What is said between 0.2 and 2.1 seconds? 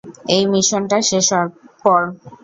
এই মিশনটা শেষ হওয়ার পর!